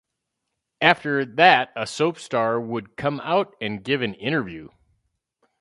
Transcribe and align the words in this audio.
After 0.81 1.23
that 1.25 1.69
a 1.75 1.85
soap 1.85 2.17
star 2.17 2.59
would 2.59 2.95
come 2.97 3.19
out 3.23 3.55
and 3.61 3.83
give 3.83 4.01
an 4.01 4.15
interview. 4.15 4.69